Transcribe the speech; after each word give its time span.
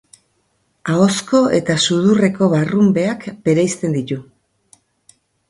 Ahozko 0.93 1.41
eta 1.57 1.75
sudurreko 1.87 2.49
barrunbeak 2.55 3.29
bereizten 3.49 3.95
ditu. 4.01 4.19